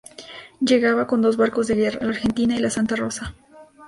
Llegaba 0.59 1.05
con 1.05 1.21
dos 1.21 1.37
barcos 1.37 1.67
de 1.67 1.75
guerra: 1.75 2.03
La 2.05 2.09
Argentina 2.09 2.55
y 2.57 2.59
la 2.59 2.71
Santa 2.71 2.95
Rosa. 2.95 3.35